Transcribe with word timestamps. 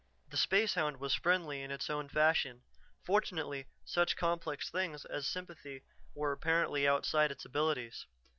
The 0.31 0.35
spacehound 0.37 0.97
was 0.97 1.13
friendly 1.13 1.61
in 1.61 1.69
its 1.69 1.87
own 1.87 2.09
fashion; 2.09 2.63
fortunately, 3.03 3.67
such 3.85 4.15
complex 4.17 4.71
things 4.71 5.05
as 5.05 5.27
sympathy 5.27 5.83
were 6.15 6.31
apparently 6.31 6.87
outside 6.87 7.31
its 7.31 7.45
abilities. 7.45 8.07